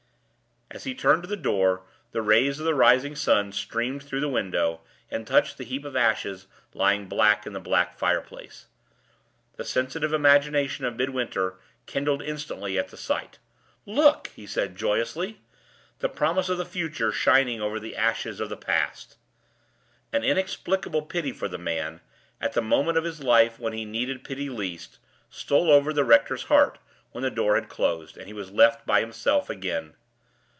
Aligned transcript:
As 0.73 0.85
he 0.85 0.95
turned 0.95 1.21
to 1.23 1.27
the 1.27 1.35
door, 1.35 1.81
the 2.13 2.21
rays 2.21 2.57
of 2.57 2.65
the 2.65 2.73
rising 2.73 3.13
sun 3.13 3.51
streamed 3.51 4.03
through 4.03 4.21
the 4.21 4.29
window, 4.29 4.79
and 5.11 5.27
touched 5.27 5.57
the 5.57 5.65
heap 5.65 5.83
of 5.83 5.97
ashes 5.97 6.47
lying 6.73 7.09
black 7.09 7.45
in 7.45 7.51
the 7.51 7.59
black 7.59 7.97
fireplace. 7.99 8.67
The 9.57 9.65
sensitive 9.65 10.13
imagination 10.13 10.85
of 10.85 10.95
Midwinter 10.95 11.55
kindled 11.87 12.21
instantly 12.21 12.79
at 12.79 12.87
the 12.87 12.95
sight. 12.95 13.37
"Look!" 13.85 14.27
he 14.33 14.47
said, 14.47 14.77
joyously. 14.77 15.41
"The 15.99 16.07
promise 16.07 16.47
of 16.47 16.57
the 16.57 16.63
Future 16.65 17.11
shining 17.11 17.59
over 17.61 17.77
the 17.77 17.97
ashes 17.97 18.39
of 18.39 18.47
the 18.47 18.55
Past!" 18.55 19.17
An 20.13 20.23
inexplicable 20.23 21.01
pity 21.01 21.33
for 21.33 21.49
the 21.49 21.57
man, 21.57 21.99
at 22.39 22.53
the 22.53 22.61
moment 22.61 22.97
of 22.97 23.03
his 23.03 23.21
life 23.21 23.59
when 23.59 23.73
he 23.73 23.83
needed 23.83 24.23
pity 24.23 24.49
least, 24.49 24.99
stole 25.29 25.69
over 25.69 25.91
the 25.91 26.05
rector's 26.05 26.43
heart 26.43 26.79
when 27.11 27.23
the 27.25 27.29
door 27.29 27.55
had 27.55 27.67
closed, 27.67 28.15
and 28.15 28.27
he 28.27 28.33
was 28.33 28.51
left 28.51 28.85
by 28.85 29.01
himself 29.01 29.49
again. 29.49 29.95